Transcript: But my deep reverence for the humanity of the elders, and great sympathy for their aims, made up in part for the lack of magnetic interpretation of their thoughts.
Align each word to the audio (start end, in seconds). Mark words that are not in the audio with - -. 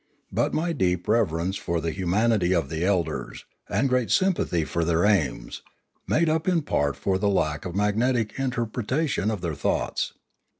But 0.31 0.51
my 0.51 0.73
deep 0.73 1.07
reverence 1.07 1.57
for 1.57 1.79
the 1.79 1.91
humanity 1.91 2.55
of 2.55 2.69
the 2.69 2.83
elders, 2.83 3.45
and 3.69 3.87
great 3.87 4.09
sympathy 4.09 4.65
for 4.65 4.83
their 4.83 5.05
aims, 5.05 5.61
made 6.07 6.27
up 6.27 6.47
in 6.47 6.63
part 6.63 6.95
for 6.95 7.19
the 7.19 7.29
lack 7.29 7.65
of 7.65 7.75
magnetic 7.75 8.33
interpretation 8.39 9.29
of 9.29 9.41
their 9.41 9.53
thoughts. 9.53 10.13